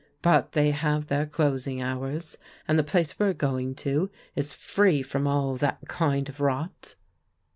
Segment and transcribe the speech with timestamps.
[0.23, 2.35] But they have their closing hours,
[2.67, 6.95] and the place we're going to is free from all that kind of rot."